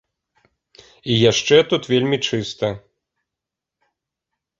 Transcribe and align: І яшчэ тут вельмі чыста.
І 1.11 1.17
яшчэ 1.31 1.57
тут 1.73 1.83
вельмі 1.93 2.17
чыста. 2.27 2.67